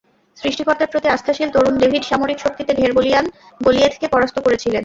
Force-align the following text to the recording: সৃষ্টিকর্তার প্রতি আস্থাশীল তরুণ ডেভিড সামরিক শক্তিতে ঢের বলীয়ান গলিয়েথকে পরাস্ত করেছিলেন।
সৃষ্টিকর্তার 0.37 0.91
প্রতি 0.91 1.07
আস্থাশীল 1.09 1.49
তরুণ 1.51 1.75
ডেভিড 1.81 2.03
সামরিক 2.03 2.37
শক্তিতে 2.39 2.71
ঢের 2.73 2.91
বলীয়ান 2.97 3.25
গলিয়েথকে 3.61 4.07
পরাস্ত 4.07 4.37
করেছিলেন। 4.45 4.79